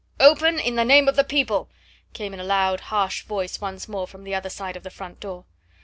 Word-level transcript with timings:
"Open, 0.19 0.57
in 0.59 0.73
the 0.77 0.83
name 0.83 1.07
of 1.07 1.15
the 1.15 1.23
people!" 1.23 1.69
came 2.13 2.33
in 2.33 2.39
a 2.39 2.43
loud 2.43 2.79
harsh 2.89 3.21
voice 3.21 3.61
once 3.61 3.87
more 3.87 4.07
from 4.07 4.23
the 4.23 4.33
other 4.33 4.49
side 4.49 4.75
of 4.75 4.81
the 4.81 4.89
front 4.89 5.19
door. 5.19 5.45